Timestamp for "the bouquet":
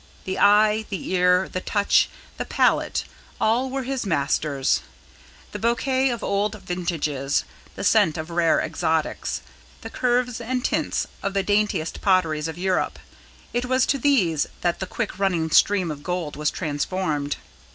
5.51-6.09